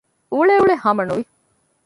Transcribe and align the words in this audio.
އުޅެއުޅެ 0.33 0.75
ހަމަ 0.83 1.03
ނުވި 1.09 1.23